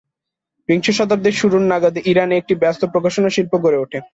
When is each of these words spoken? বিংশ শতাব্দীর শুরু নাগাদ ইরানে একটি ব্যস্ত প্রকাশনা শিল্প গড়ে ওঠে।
বিংশ 0.69 0.87
শতাব্দীর 0.89 1.35
শুরু 1.41 1.57
নাগাদ 1.71 1.95
ইরানে 2.11 2.35
একটি 2.37 2.53
ব্যস্ত 2.55 2.81
প্রকাশনা 2.85 3.29
শিল্প 3.29 3.53
গড়ে 3.57 3.77
ওঠে। 3.77 3.99